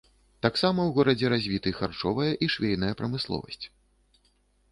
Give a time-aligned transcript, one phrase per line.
[0.43, 3.65] Таксама ў горадзе развіты харчовая і швейная прамысловасць.